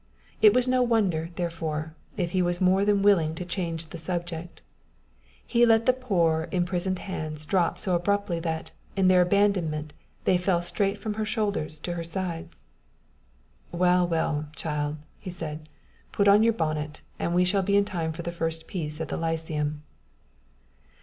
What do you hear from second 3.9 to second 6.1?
subject. He let the